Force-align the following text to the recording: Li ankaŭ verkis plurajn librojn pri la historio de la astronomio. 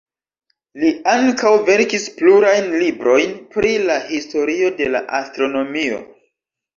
Li 0.83 0.87
ankaŭ 1.09 1.49
verkis 1.67 2.07
plurajn 2.21 2.65
librojn 2.83 3.35
pri 3.57 3.73
la 3.91 3.99
historio 4.13 4.71
de 4.81 4.89
la 4.95 5.03
astronomio. 5.19 6.01